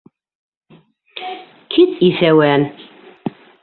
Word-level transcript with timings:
Кит, 1.77 2.03
иҫәүән! 2.11 2.69